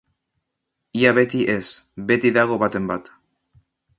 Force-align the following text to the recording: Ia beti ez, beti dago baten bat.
Ia 1.01 1.11
beti 1.17 1.41
ez, 1.57 1.67
beti 2.11 2.33
dago 2.39 2.59
baten 2.65 2.91
bat. 2.95 3.15